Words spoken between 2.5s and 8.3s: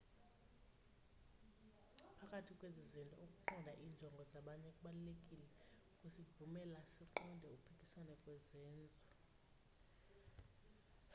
kwezi zinto ukuqonda iinjongo zabanye kubalulekile kusivumela siqonde ukuphikisana